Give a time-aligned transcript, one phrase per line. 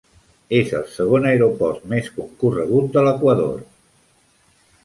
[0.59, 3.63] És el segon aeroport més concorregut de l'Equador.